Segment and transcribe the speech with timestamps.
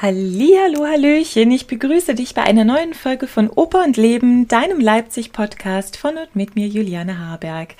[0.00, 5.96] Hallihallo, Hallöchen, ich begrüße dich bei einer neuen Folge von Oper und Leben, deinem Leipzig-Podcast
[5.96, 7.74] von und mit mir, Juliane Harberg.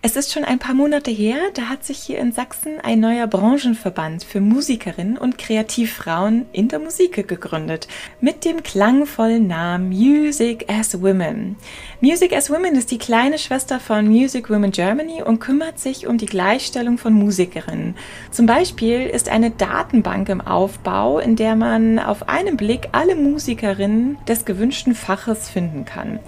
[0.00, 3.26] Es ist schon ein paar Monate her, da hat sich hier in Sachsen ein neuer
[3.26, 7.86] Branchenverband für Musikerinnen und Kreativfrauen in der Musik gegründet,
[8.22, 11.56] mit dem klangvollen Namen Music as Women.
[12.00, 16.16] Music as Women ist die kleine Schwester von Music Women Germany und kümmert sich um
[16.16, 17.94] die Gleichstellung von Musikerinnen.
[18.30, 24.16] Zum Beispiel ist eine Datenbank im Aufbau, in der man auf einen Blick alle Musikerinnen
[24.26, 26.20] des gewünschten Faches finden kann.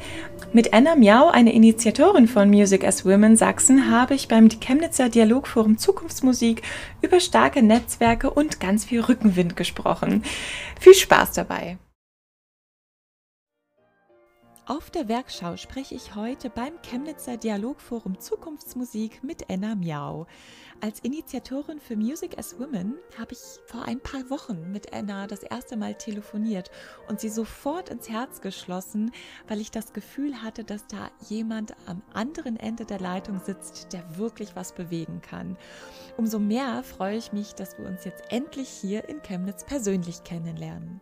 [0.52, 5.78] Mit Anna Miau, eine Initiatorin von Music as Women Sachsen, habe ich beim Chemnitzer Dialogforum
[5.78, 6.62] Zukunftsmusik
[7.02, 10.24] über starke Netzwerke und ganz viel Rückenwind gesprochen.
[10.80, 11.78] Viel Spaß dabei!
[14.70, 20.28] Auf der Werkschau spreche ich heute beim Chemnitzer Dialogforum Zukunftsmusik mit Enna Miau.
[20.80, 25.42] Als Initiatorin für Music as Women habe ich vor ein paar Wochen mit Enna das
[25.42, 26.70] erste Mal telefoniert
[27.09, 29.11] und sie sofort ins Herz geschlossen,
[29.48, 34.19] weil ich das Gefühl hatte, dass da jemand am anderen Ende der Leitung sitzt, der
[34.19, 35.56] wirklich was bewegen kann.
[36.16, 41.00] Umso mehr freue ich mich, dass wir uns jetzt endlich hier in Chemnitz persönlich kennenlernen.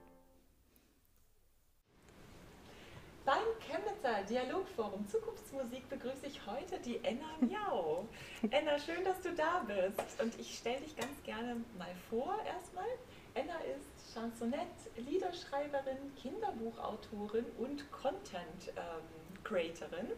[4.28, 8.06] Dialogforum Zukunftsmusik begrüße ich heute die Enna Miau.
[8.50, 10.20] Enna, schön, dass du da bist.
[10.20, 12.84] Und ich stelle dich ganz gerne mal vor erstmal.
[13.32, 20.12] Enna ist Chansonette, Liederschreiberin, Kinderbuchautorin und Content ähm, Creatorin.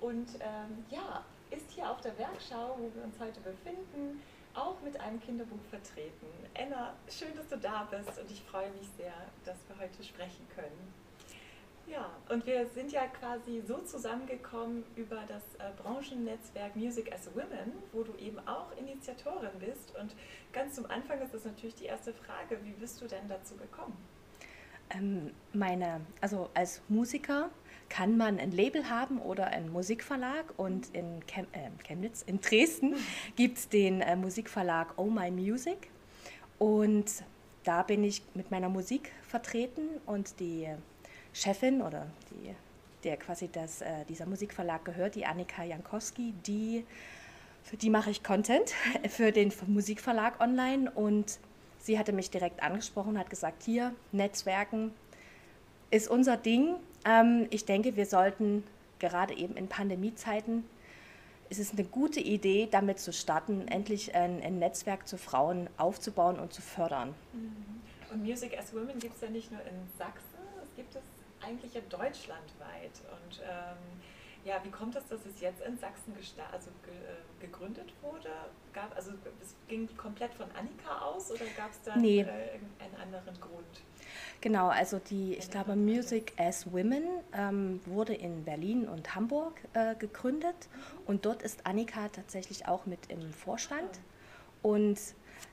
[0.00, 4.22] Und ähm, ja, ist hier auf der Werkschau, wo wir uns heute befinden,
[4.54, 6.26] auch mit einem Kinderbuch vertreten.
[6.54, 9.12] Enna, schön, dass du da bist und ich freue mich sehr,
[9.44, 11.01] dass wir heute sprechen können.
[11.86, 17.72] Ja, und wir sind ja quasi so zusammengekommen über das äh, Branchennetzwerk Music as Women,
[17.92, 19.94] wo du eben auch Initiatorin bist.
[20.00, 20.14] Und
[20.52, 23.96] ganz zum Anfang ist das natürlich die erste Frage, wie bist du denn dazu gekommen?
[24.90, 27.50] Ähm, meine, also als Musiker
[27.88, 32.96] kann man ein Label haben oder einen Musikverlag und in Chem, äh, Chemnitz, in Dresden
[33.36, 35.90] gibt es den äh, Musikverlag Oh My Music
[36.58, 37.24] und
[37.64, 40.68] da bin ich mit meiner Musik vertreten und die
[41.32, 42.54] Chefin oder die,
[43.04, 46.84] der quasi das, äh, dieser Musikverlag gehört, die Annika Jankowski, die,
[47.64, 48.74] für die mache ich Content
[49.08, 51.38] für den Musikverlag online und
[51.78, 54.92] sie hatte mich direkt angesprochen, hat gesagt, hier, Netzwerken
[55.90, 56.76] ist unser Ding.
[57.04, 58.64] Ähm, ich denke, wir sollten
[58.98, 60.64] gerade eben in Pandemiezeiten,
[61.50, 66.38] ist es eine gute Idee, damit zu starten, endlich ein, ein Netzwerk zu Frauen aufzubauen
[66.38, 67.14] und zu fördern.
[67.34, 67.82] Mhm.
[68.10, 71.02] Und Music as Women gibt es ja nicht nur in Sachsen, es gibt es
[71.44, 73.00] eigentlich ja deutschlandweit.
[73.10, 74.00] Und ähm,
[74.44, 76.14] ja, wie kommt es, dass es jetzt in Sachsen
[76.50, 78.28] also ge äh, gegründet wurde?
[78.72, 82.20] Gab, also es ging komplett von Annika aus oder gab es da nee.
[82.20, 83.82] äh, einen anderen Grund?
[84.40, 89.94] Genau, also die, ich glaube, Music as Women ähm, wurde in Berlin und Hamburg äh,
[89.94, 90.98] gegründet mhm.
[91.06, 94.00] und dort ist Annika tatsächlich auch mit im Vorstand.
[94.62, 94.98] Und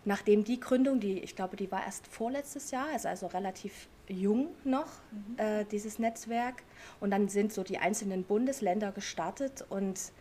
[0.05, 4.49] nachdem die Gründung, die ich glaube, die war erst vorletztes Jahr, also, also relativ jung
[4.63, 5.37] noch, mhm.
[5.37, 6.63] äh, dieses Netzwerk.
[6.99, 10.11] Und dann sind so die einzelnen Bundesländer gestartet und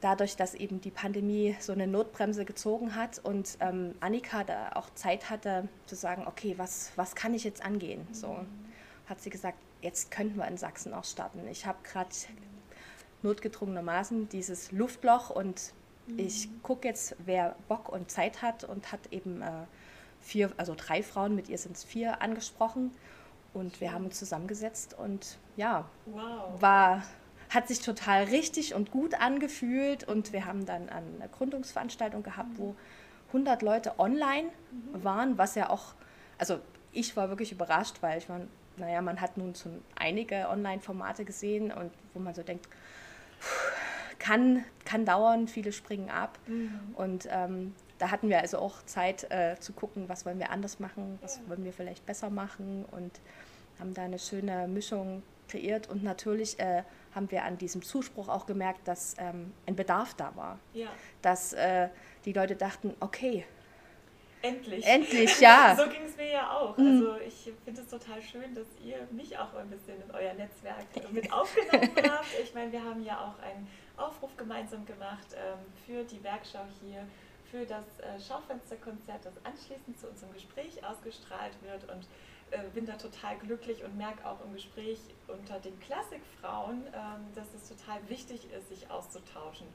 [0.00, 4.90] dadurch, dass eben die Pandemie so eine Notbremse gezogen hat und ähm, Annika da auch
[4.94, 8.06] Zeit hatte zu sagen, okay, was, was kann ich jetzt angehen?
[8.08, 8.14] Mhm.
[8.14, 8.36] So
[9.06, 11.46] hat sie gesagt, jetzt könnten wir in Sachsen auch starten.
[11.48, 12.10] Ich habe gerade
[13.22, 15.72] notgedrungenermaßen dieses Luftloch und
[16.08, 16.18] mhm.
[16.18, 19.50] ich gucke jetzt, wer Bock und Zeit hat und hat eben äh,
[20.20, 22.92] vier, also drei Frauen, mit ihr sind es vier angesprochen
[23.54, 26.60] und wir haben uns zusammengesetzt und ja, wow.
[26.60, 27.02] war,
[27.50, 30.04] hat sich total richtig und gut angefühlt.
[30.04, 32.58] Und wir haben dann eine Gründungsveranstaltung gehabt, mhm.
[32.58, 32.76] wo
[33.28, 35.04] 100 Leute online mhm.
[35.04, 35.94] waren, was ja auch,
[36.38, 36.60] also
[36.92, 41.72] ich war wirklich überrascht, weil ich meine, naja, man hat nun schon einige Online-Formate gesehen
[41.72, 42.68] und wo man so denkt,
[44.28, 46.38] kann, kann dauern, viele springen ab.
[46.46, 46.80] Mhm.
[46.94, 50.78] Und ähm, da hatten wir also auch Zeit äh, zu gucken, was wollen wir anders
[50.80, 53.20] machen, was wollen wir vielleicht besser machen und
[53.80, 56.82] haben da eine schöne Mischung kreiert und natürlich äh,
[57.14, 60.58] haben wir an diesem Zuspruch auch gemerkt, dass ähm, ein Bedarf da war.
[60.74, 60.88] Ja.
[61.22, 61.88] Dass äh,
[62.26, 63.46] die Leute dachten, okay.
[64.42, 64.86] Endlich.
[64.86, 65.76] Endlich, ja.
[65.76, 66.76] so ging es mir ja auch.
[66.76, 66.86] Mhm.
[66.86, 70.86] Also ich finde es total schön, dass ihr mich auch ein bisschen in euer Netzwerk
[71.12, 72.26] mit aufgenommen habt.
[72.42, 77.06] Ich meine, wir haben ja auch einen Aufruf gemeinsam gemacht ähm, für die Werkschau hier
[77.50, 82.06] für das äh, Schaufensterkonzert, das anschließend zu unserem Gespräch ausgestrahlt wird und
[82.50, 87.46] äh, bin da total glücklich und merke auch im Gespräch unter den Klassikfrauen, ähm, dass
[87.54, 89.66] es total wichtig ist, sich auszutauschen.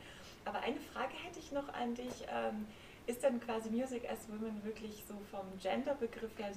[0.45, 2.25] Aber eine Frage hätte ich noch an dich.
[2.31, 2.67] Ähm,
[3.05, 6.51] ist denn quasi Music as Women wirklich so vom Genderbegriff her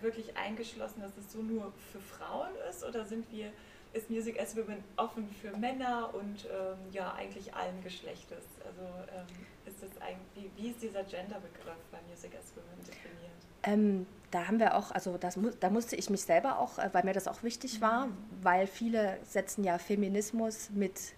[0.00, 3.52] wirklich eingeschlossen, dass es so nur für Frauen ist oder sind wir,
[3.92, 8.44] ist Music as Women offen für Männer und ähm, ja, eigentlich allen Geschlechtes?
[8.64, 9.26] Also ähm,
[9.66, 13.30] ist das eigentlich, wie, wie ist dieser Genderbegriff bei Music as Women definiert?
[13.62, 17.04] Ähm, da haben wir auch, also das, da musste ich mich selber auch, äh, weil
[17.04, 18.16] mir das auch wichtig war, mhm.
[18.42, 21.14] weil viele setzen ja Feminismus mit,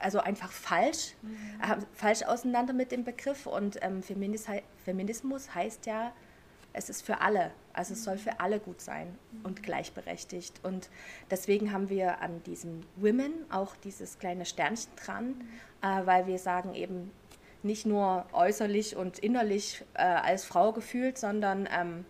[0.00, 1.86] also einfach falsch, mhm.
[1.92, 4.46] falsch auseinander mit dem Begriff und ähm, Feminis
[4.84, 6.12] Feminismus heißt ja,
[6.72, 10.88] es ist für alle, also es soll für alle gut sein und gleichberechtigt und
[11.30, 15.34] deswegen haben wir an diesem Women auch dieses kleine Sternchen dran,
[15.82, 17.10] äh, weil wir sagen eben,
[17.62, 22.04] nicht nur äußerlich und innerlich äh, als Frau gefühlt, sondern ähm,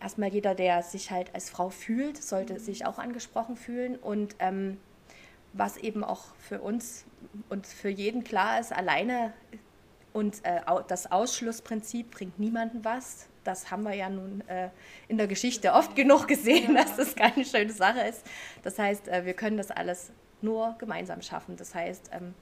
[0.00, 2.58] erstmal jeder, der sich halt als Frau fühlt, sollte mhm.
[2.58, 3.96] sich auch angesprochen fühlen.
[3.96, 4.78] Und ähm,
[5.56, 7.04] was eben auch für uns
[7.48, 9.32] und für jeden klar ist, alleine
[10.12, 13.28] und äh, das Ausschlussprinzip bringt niemandem was.
[13.44, 14.70] Das haben wir ja nun äh,
[15.08, 18.24] in der Geschichte oft genug gesehen, dass das keine schöne Sache ist.
[18.62, 21.56] Das heißt, äh, wir können das alles nur gemeinsam schaffen.
[21.56, 22.34] Das heißt, ähm,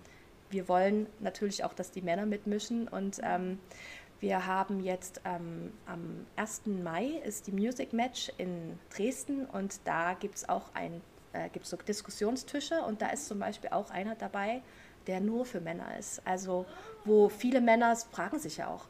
[0.51, 3.59] wir wollen natürlich auch, dass die Männer mitmischen und ähm,
[4.21, 6.63] wir haben jetzt ähm, am 1.
[6.67, 11.03] Mai ist die Music Match in Dresden und da gibt es auch ein,
[11.35, 14.63] äh, gibt's so Diskussionstische und da ist zum Beispiel auch einer dabei,
[15.07, 16.23] der nur für Männer ist.
[16.27, 16.65] Also
[17.05, 18.87] wo viele Männer fragen sich ja auch,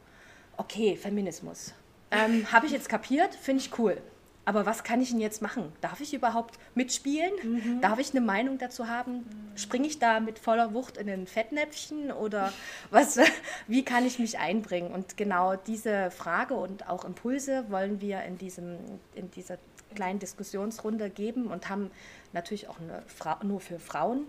[0.57, 1.73] okay, Feminismus.
[2.11, 4.01] Ähm, Habe ich jetzt kapiert, finde ich cool
[4.45, 5.71] aber was kann ich denn jetzt machen?
[5.81, 7.31] Darf ich überhaupt mitspielen?
[7.43, 7.81] Mhm.
[7.81, 9.17] Darf ich eine Meinung dazu haben?
[9.17, 9.57] Mhm.
[9.57, 12.53] Springe ich da mit voller Wucht in ein Fettnäpfchen oder
[12.91, 13.19] was,
[13.67, 14.91] wie kann ich mich einbringen?
[14.91, 18.77] Und genau diese Frage und auch Impulse wollen wir in, diesem,
[19.15, 19.57] in dieser
[19.95, 21.89] kleinen Diskussionsrunde geben und haben
[22.33, 24.25] natürlich auch eine Fra nur für Frauen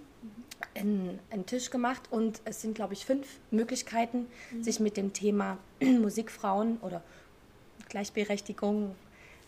[0.74, 2.02] einen, einen Tisch gemacht.
[2.10, 4.62] Und es sind, glaube ich, fünf Möglichkeiten, mhm.
[4.62, 7.02] sich mit dem Thema Musikfrauen oder
[7.88, 8.94] Gleichberechtigung,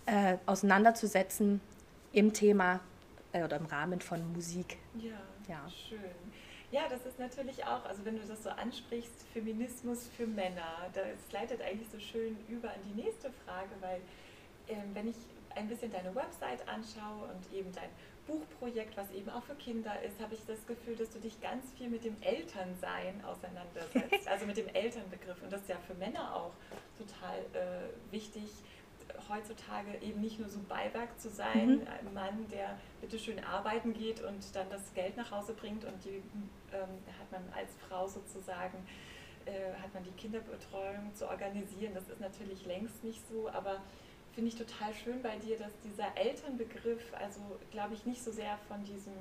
[0.09, 1.61] äh, auseinanderzusetzen
[2.13, 2.81] im Thema
[3.33, 4.79] äh, oder im Rahmen von Musik.
[4.95, 5.99] Ja, ja, schön.
[6.71, 11.33] Ja, das ist natürlich auch, also wenn du das so ansprichst, Feminismus für Männer, das
[11.33, 14.01] leitet eigentlich so schön über an die nächste Frage, weil
[14.67, 15.17] äh, wenn ich
[15.55, 17.89] ein bisschen deine Website anschaue und eben dein
[18.27, 21.65] Buchprojekt, was eben auch für Kinder ist, habe ich das Gefühl, dass du dich ganz
[21.77, 25.43] viel mit dem Elternsein auseinandersetzt, also mit dem Elternbegriff.
[25.43, 26.53] Und das ist ja für Männer auch
[26.99, 28.45] total äh, wichtig,
[29.29, 31.87] heutzutage eben nicht nur so Beiwerk zu sein, mhm.
[31.87, 36.05] ein Mann, der bitte schön arbeiten geht und dann das Geld nach Hause bringt und
[36.05, 36.23] die
[36.73, 36.89] ähm,
[37.19, 38.79] hat man als Frau sozusagen,
[39.45, 41.95] äh, hat man die Kinderbetreuung zu organisieren.
[41.95, 43.83] Das ist natürlich längst nicht so, aber
[44.35, 47.41] finde ich total schön bei dir, dass dieser Elternbegriff, also
[47.71, 49.13] glaube ich nicht so sehr von diesem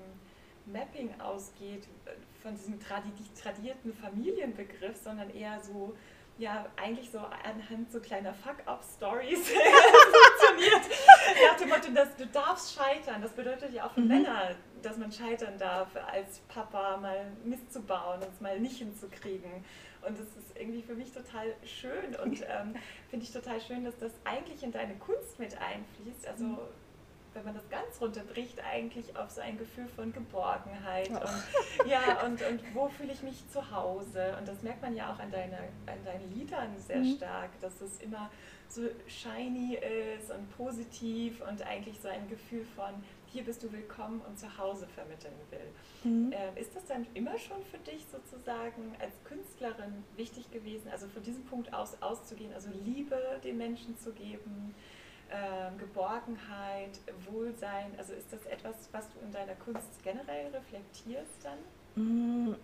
[0.66, 2.12] Mapping ausgeht, äh,
[2.42, 5.96] von diesem tradierten Familienbegriff, sondern eher so
[6.38, 10.82] ja eigentlich so anhand so kleiner Fuck-up-Stories funktioniert.
[11.50, 13.22] Nach dem Motto, dass du darfst scheitern.
[13.22, 14.08] Das bedeutet ja auch für mhm.
[14.08, 18.78] Männer, dass man scheitern darf, als Papa mal Mist zu bauen und es mal nicht
[18.78, 19.66] hinzukriegen.
[20.06, 22.76] Und das ist irgendwie für mich total schön und ähm,
[23.10, 26.28] finde ich total schön, dass das eigentlich in deine Kunst mit einfließt.
[26.28, 26.58] Also mhm
[27.38, 31.84] wenn man das ganz runterbricht, eigentlich auf so ein Gefühl von Geborgenheit oh.
[31.84, 34.36] und, ja, und, und wo fühle ich mich zu Hause.
[34.40, 37.16] Und das merkt man ja auch an, deine, an deinen Liedern sehr mhm.
[37.16, 38.32] stark, dass es immer
[38.70, 39.78] so shiny
[40.18, 42.94] ist und positiv und eigentlich so ein Gefühl von
[43.28, 46.12] hier bist du willkommen und zu Hause vermitteln will.
[46.12, 46.32] Mhm.
[46.32, 51.24] Äh, ist das dann immer schon für dich sozusagen als Künstlerin wichtig gewesen, also von
[51.24, 54.74] diesem Punkt aus auszugehen, also Liebe den Menschen zu geben?
[55.30, 57.92] Äh, Geborgenheit, Wohlsein?
[57.98, 61.58] Also ist das etwas, was du in deiner Kunst generell reflektierst dann?
[61.96, 62.56] Mm,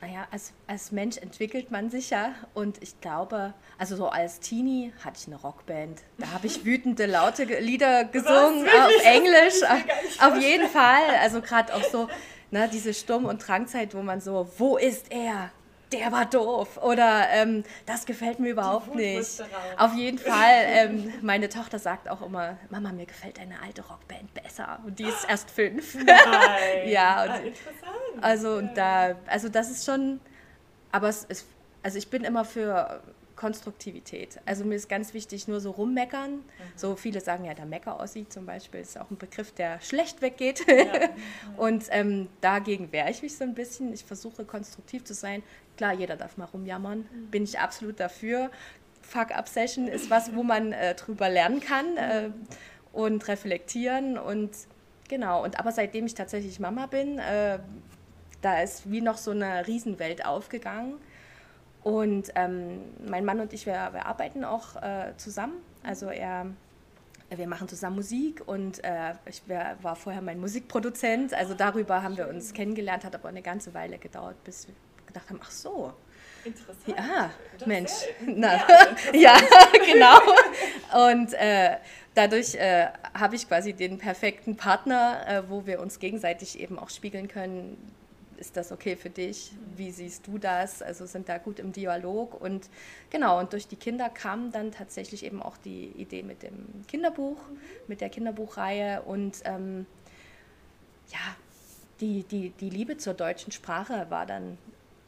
[0.00, 4.92] naja, als, als Mensch entwickelt man sich ja und ich glaube, also so als Teenie
[5.04, 6.00] hatte ich eine Rockband.
[6.18, 9.62] Da habe ich wütende, laute Lieder gesungen auf Englisch.
[10.20, 11.04] Auf, jeden Fall.
[11.20, 12.08] Also gerade auch so
[12.50, 15.50] ne, diese Sturm- und Drangzeit, wo man so, wo ist er?
[15.92, 19.42] Der war doof oder ähm, das gefällt mir überhaupt nicht.
[19.76, 24.32] Auf jeden Fall, ähm, meine Tochter sagt auch immer, Mama, mir gefällt deine alte Rockband
[24.34, 25.96] besser und die ist erst fünf.
[26.86, 27.92] Ja, und, ah, interessant.
[28.20, 30.20] Also und da, also das ist schon,
[30.90, 31.46] aber es ist,
[31.82, 33.02] also ich bin immer für
[33.42, 34.38] Konstruktivität.
[34.46, 36.36] Also mir ist ganz wichtig, nur so rummeckern.
[36.36, 36.42] Mhm.
[36.76, 40.22] So viele sagen ja, der Mecker aussieht zum Beispiel, ist auch ein Begriff, der schlecht
[40.22, 40.64] weggeht.
[40.68, 41.08] Ja.
[41.56, 43.92] Und ähm, dagegen wehre ich mich so ein bisschen.
[43.92, 45.42] Ich versuche konstruktiv zu sein.
[45.76, 47.30] Klar, jeder darf mal rumjammern, mhm.
[47.30, 48.50] bin ich absolut dafür.
[49.02, 52.30] Fuck-Up-Session ist was, wo man äh, drüber lernen kann äh,
[52.92, 54.50] und reflektieren und
[55.08, 55.42] genau.
[55.42, 57.58] Und aber seitdem ich tatsächlich Mama bin, äh,
[58.42, 60.94] da ist wie noch so eine Riesenwelt aufgegangen
[61.82, 65.54] und ähm, mein Mann und ich, wir, wir arbeiten auch äh, zusammen.
[65.82, 66.46] Also er
[67.38, 71.34] wir machen zusammen Musik und äh, ich wär, war vorher mein Musikproduzent.
[71.34, 74.74] Also darüber haben wir uns kennengelernt, hat aber eine ganze Weile gedauert, bis wir
[75.12, 75.92] gedacht haben, ach so.
[76.44, 76.98] Interessant.
[76.98, 77.92] Ja, Das Mensch.
[78.26, 78.54] Na,
[79.12, 79.36] ja,
[79.86, 80.18] genau.
[81.10, 81.76] Und äh,
[82.14, 86.90] dadurch äh, habe ich quasi den perfekten Partner, äh, wo wir uns gegenseitig eben auch
[86.90, 87.76] spiegeln können.
[88.38, 89.52] Ist das okay für dich?
[89.76, 90.82] Wie siehst du das?
[90.82, 92.40] Also sind da gut im Dialog.
[92.40, 92.68] Und
[93.08, 97.38] genau, und durch die Kinder kam dann tatsächlich eben auch die Idee mit dem Kinderbuch,
[97.86, 99.86] mit der Kinderbuchreihe und ähm,
[101.12, 101.36] ja,
[102.00, 104.58] die, die, die Liebe zur deutschen Sprache war dann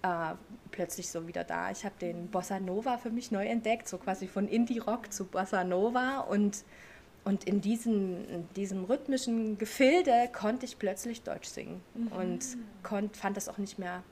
[0.05, 0.35] äh,
[0.71, 1.71] plötzlich so wieder da.
[1.71, 5.65] Ich habe den Bossa Nova für mich neu entdeckt, so quasi von Indie-Rock zu Bossa
[5.65, 6.65] Nova und,
[7.25, 12.41] und in, diesem, in diesem rhythmischen Gefilde konnte ich plötzlich Deutsch singen und
[12.83, 14.03] konnt, fand das auch nicht mehr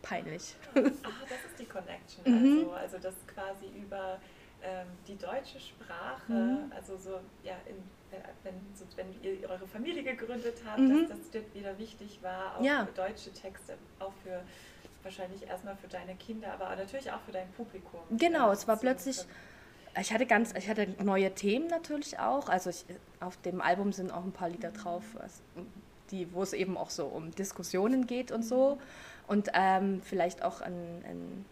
[0.00, 0.56] peinlich.
[0.74, 2.22] Ah, das ist die Connection.
[2.24, 2.70] Mhm.
[2.70, 4.18] Also, also das quasi über
[4.62, 6.72] ähm, die deutsche Sprache, Mhm.
[6.74, 7.76] also so, ja, in,
[8.16, 11.08] äh, wenn, so, wenn ihr eure Familie gegründet habt, Mhm.
[11.08, 12.88] dass das wieder wichtig war, auch Ja.
[12.96, 14.40] deutsche Texte, auch für
[15.08, 18.00] wahrscheinlich erstmal für deine Kinder, aber natürlich auch für dein Publikum.
[18.10, 19.24] Genau, es war plötzlich-.
[19.98, 22.48] Ich hatte ganz, ich hatte neue Themen natürlich auch.
[22.48, 22.84] Also ich,
[23.20, 25.42] auf dem Album sind auch ein paar Lieder drauf, was,
[26.10, 28.78] die, wo es eben auch so um Diskussionen geht und so.
[29.26, 30.74] Und ähm, vielleicht auch ein,
[31.04, 31.44] ein,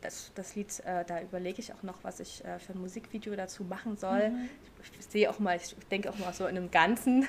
[0.00, 3.34] das, das Lied, äh, da überlege ich auch noch, was ich äh, für ein Musikvideo
[3.36, 4.32] dazu machen soll.
[4.98, 7.26] Ich, sehe auch mal, ich denke auch mal so in einem Ganzen.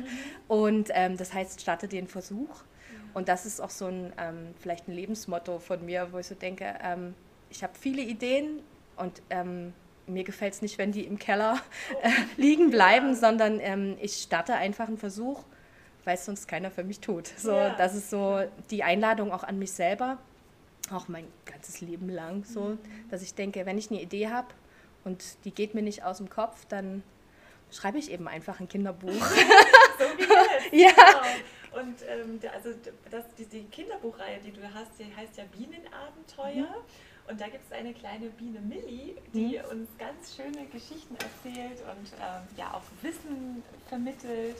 [0.47, 2.63] Und ähm, das heißt, starte den Versuch.
[3.19, 6.35] Und das ist auch so ein, ähm, vielleicht ein Lebensmotto von mir, wo ich so
[6.35, 7.13] denke, ähm,
[7.49, 8.61] ich habe viele Ideen
[8.95, 9.73] und ähm,
[10.07, 11.59] mir gefällt es nicht, wenn die im Keller
[12.01, 15.43] äh, liegen bleiben, sondern ähm, ich starte einfach einen Versuch,
[16.05, 17.27] weil es sonst keiner für mich tut.
[17.37, 17.75] So, Ja.
[17.75, 18.39] Das ist so
[18.71, 20.17] die Einladung auch an mich selber,
[20.89, 22.77] auch mein ganzes Leben lang, so,
[23.11, 24.47] dass ich denke, wenn ich eine Idee habe
[25.03, 27.03] und die geht mir nicht aus dem Kopf, dann
[27.69, 29.11] schreibe ich eben einfach ein Kinderbuch.
[29.99, 30.71] So wie jetzt.
[30.71, 31.03] Ja.
[31.03, 31.43] Genau.
[31.79, 32.69] Und ähm, also
[33.09, 36.75] das, die, die Kinderbuchreihe, die du hast, die heißt ja Bienenabenteuer.
[37.29, 42.11] Und da gibt es eine kleine Biene Millie, die uns ganz schöne Geschichten erzählt und
[42.19, 44.55] ähm, ja auch Wissen vermittelt.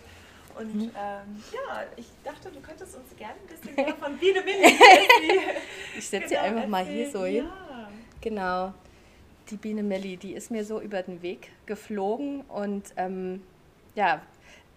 [0.58, 4.78] Und ähm, ja, ich dachte, du könntest uns gerne ein bisschen mehr von Biene Millie
[5.98, 7.46] Ich setze sie einfach mal hier so hin.
[7.46, 7.90] Ja.
[8.22, 8.74] Genau.
[9.50, 13.42] Die Biene Millie, die ist mir so über den Weg geflogen und ähm,
[13.96, 14.22] ja,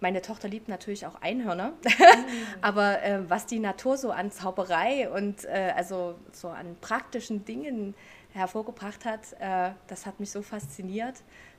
[0.02, 1.72] meine Tochter liebt natürlich auch Einhörner,
[2.60, 7.94] aber äh, was die Natur so an Zauberei und äh, also so an praktischen Dingen
[8.32, 11.14] hervorgebracht hat, äh, das hat mich so fasziniert,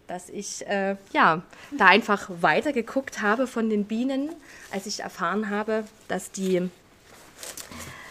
[0.08, 1.42] dass ich äh, ja
[1.78, 4.30] da einfach weitergeguckt habe von den Bienen,
[4.72, 6.70] als ich erfahren habe, dass die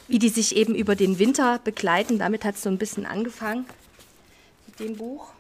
[0.09, 2.19] wie die sich eben über den Winter begleiten.
[2.19, 3.65] Damit hat es so ein bisschen angefangen
[4.67, 5.33] mit dem Buch.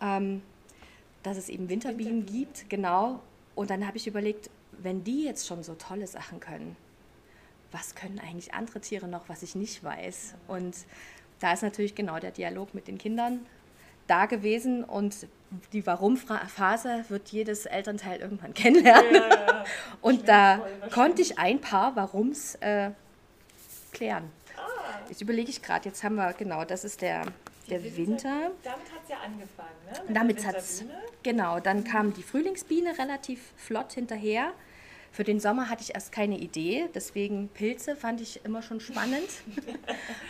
[0.00, 0.42] Ähm,
[1.22, 2.46] dass es eben Winterbienen Winterbienen.
[2.46, 3.20] gibt, genau.
[3.54, 6.76] Und dann habe ich überlegt, wenn die jetzt schon so tolle Sachen können,
[7.72, 10.34] was können eigentlich andere Tiere noch, was ich nicht weiß?
[10.48, 10.76] Und
[11.40, 13.46] da ist natürlich genau der Dialog mit den Kindern
[14.06, 15.26] da gewesen und
[15.72, 19.14] die Warum-Phase wird jedes Elternteil irgendwann kennenlernen.
[19.14, 19.64] Ja, ja.
[20.00, 22.90] Und da konnte ich ein paar Warums äh,
[23.92, 24.30] klären.
[24.56, 27.22] Ah, Jetzt überlege ich gerade, jetzt haben wir, genau, das ist der,
[27.70, 28.50] der die Winter.
[28.62, 30.02] Damit hat es ja angefangen, ne?
[30.06, 30.84] Mit Damit hat es,
[31.22, 34.52] genau, dann kam die Frühlingsbiene relativ flott hinterher.
[35.12, 39.28] Für den Sommer hatte ich erst keine Idee, deswegen Pilze fand ich immer schon spannend.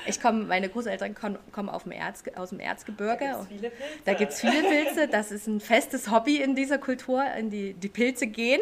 [0.07, 3.25] Ich komme, meine Großeltern kommen, kommen auf dem Erz, aus dem Erzgebirge.
[3.25, 4.03] Da gibt's viele Pilze.
[4.05, 7.73] Da gibt es viele Pilze, das ist ein festes Hobby in dieser Kultur, in die,
[7.73, 8.61] die Pilze gehen.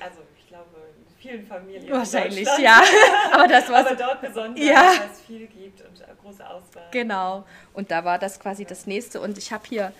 [0.00, 0.18] Also
[1.22, 1.84] vielen Familien.
[1.84, 2.82] in Wahrscheinlich, ja.
[3.32, 4.92] Aber das war Aber dort besonders, Ja.
[4.98, 6.88] weil es viel gibt und äh, große Auswahl.
[6.90, 7.44] Genau.
[7.72, 9.20] Und da war das quasi das nächste.
[9.20, 9.92] Und ich habe hier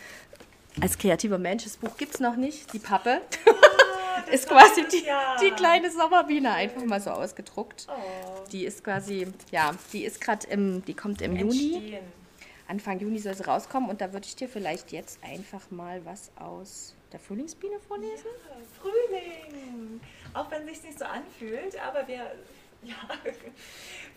[0.81, 3.21] als kreativer Mensch, das Buch gibt es noch nicht, die Pappe.
[3.47, 5.05] Ah, ist quasi die,
[5.43, 7.87] die kleine Sommerbiene einfach mal so ausgedruckt.
[7.88, 11.99] Oh, Die ist quasi, ja, die ist gerade im, die kommt im Juni.
[12.73, 16.31] Anfang Juni soll sie rauskommen und da würde ich dir vielleicht jetzt einfach mal was
[16.37, 18.25] aus der Frühlingsbiene vorlesen.
[18.81, 20.00] Frühling.
[20.33, 22.33] Auch wenn es sich nicht so anfühlt, aber wir,
[22.83, 22.95] ja,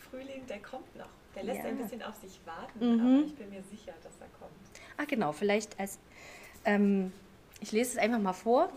[0.10, 1.10] Frühling, der kommt noch.
[1.36, 1.66] Der lässt Ja.
[1.66, 3.00] ein bisschen auf sich warten, Mhm.
[3.18, 4.54] aber ich bin mir sicher, dass er kommt.
[4.96, 6.00] Ah, genau, vielleicht als,
[6.64, 7.12] ähm,
[7.60, 8.72] ich lese es einfach mal vor.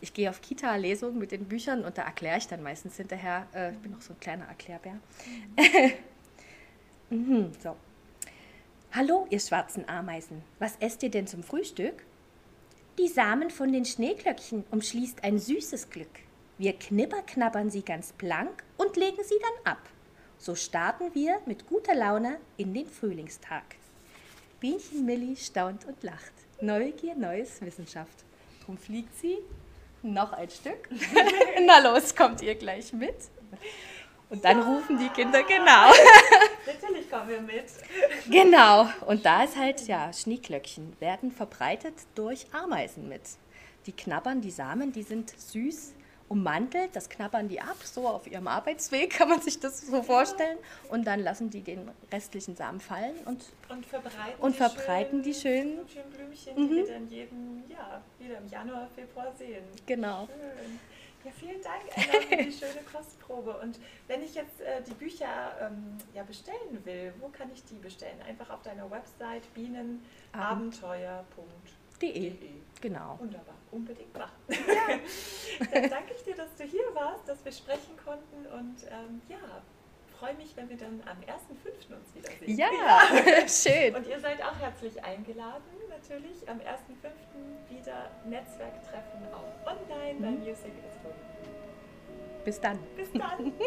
[0.00, 3.48] Ich gehe auf Kita-Lesungen mit den Büchern und da erkläre ich dann meistens hinterher.
[3.52, 4.94] Äh, ich bin auch so ein kleiner Erklärbär.
[7.10, 7.74] mhm, so.
[8.96, 10.44] Hallo, ihr schwarzen Ameisen.
[10.60, 12.04] Was esst ihr denn zum Frühstück?
[12.96, 16.20] Die Samen von den Schneeglöckchen umschließt ein süßes Glück.
[16.58, 19.80] Wir knibberknabbern sie ganz blank und legen sie dann ab.
[20.38, 23.64] So starten wir mit guter Laune in den Frühlingstag.
[24.60, 26.32] Bienchen Milli staunt und lacht.
[26.60, 28.24] Neugier, neues Wissenschaft.
[28.64, 29.38] Drum fliegt sie.
[30.02, 30.88] Noch ein Stück.
[31.66, 33.16] Na los, kommt ihr gleich mit.
[34.30, 35.90] Und dann rufen die Kinder, genau.
[36.66, 37.64] Natürlich kommen wir mit.
[38.30, 38.88] Genau.
[39.06, 43.22] Und da ist halt, ja, Schneeglöckchen werden verbreitet durch Ameisen mit.
[43.86, 45.94] Die knabbern die Samen, die sind süß
[46.28, 50.58] ummantelt, das knabbern die ab, so auf ihrem Arbeitsweg kann man sich das so vorstellen.
[50.88, 55.22] Und dann lassen die den restlichen Samen fallen und, und verbreiten, und die, verbreiten schönen,
[55.22, 56.68] die schönen, schönen Blümchen, mhm.
[56.68, 59.64] die wir dann jeden, ja, wieder im Januar, Februar sehen.
[59.86, 60.26] Genau.
[60.26, 60.80] Schön.
[61.24, 63.56] Ja, vielen Dank, Anna, für die schöne Kostprobe.
[63.58, 67.78] Und wenn ich jetzt äh, die Bücher ähm, ja, bestellen will, wo kann ich die
[67.78, 68.20] bestellen?
[68.28, 72.34] Einfach auf deiner Website bienenabenteuer.de.
[72.82, 73.18] Genau.
[73.18, 74.36] Wunderbar, unbedingt machen.
[74.48, 74.58] Ja.
[75.72, 79.38] dann danke ich dir, dass du hier warst, dass wir sprechen konnten und ähm, ja,
[80.18, 81.94] freue mich, wenn wir dann am 1.5.
[81.94, 82.58] uns wiedersehen.
[82.58, 83.94] Ja, ja, schön.
[83.94, 85.62] Und ihr seid auch herzlich eingeladen,
[85.94, 86.64] natürlich am 1.5.
[87.70, 90.22] wieder Netzwerktreffen auch online mhm.
[90.22, 91.14] bei Music is Good.
[92.44, 92.78] Bis dann.
[92.96, 93.52] Bis dann.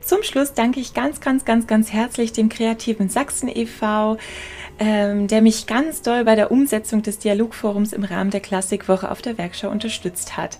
[0.00, 4.18] Zum Schluss danke ich ganz, ganz, ganz, ganz herzlich dem kreativen Sachsen e.V.,
[4.78, 9.20] ähm, der mich ganz doll bei der Umsetzung des Dialogforums im Rahmen der Klassikwoche auf
[9.20, 10.58] der Werkschau unterstützt hat.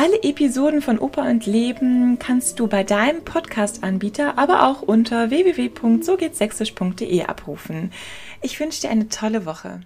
[0.00, 7.24] Alle Episoden von Oper und Leben kannst du bei deinem Podcast-Anbieter, aber auch unter www.sogehtsächsisch.de
[7.24, 7.90] abrufen.
[8.40, 9.80] Ich wünsche dir eine tolle Woche.